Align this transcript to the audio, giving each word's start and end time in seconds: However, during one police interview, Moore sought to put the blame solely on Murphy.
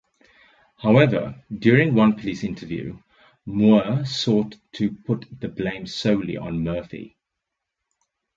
However, 0.77 1.43
during 1.55 1.93
one 1.93 2.13
police 2.15 2.43
interview, 2.43 2.97
Moore 3.45 4.03
sought 4.03 4.55
to 4.71 4.93
put 4.93 5.25
the 5.39 5.47
blame 5.47 5.85
solely 5.85 6.37
on 6.37 6.63
Murphy. 6.63 7.15